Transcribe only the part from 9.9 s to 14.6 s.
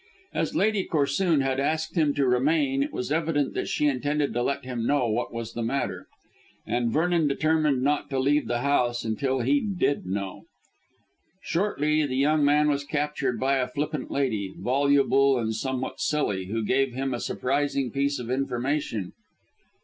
know. Shortly the young man was captured by a flippant lady,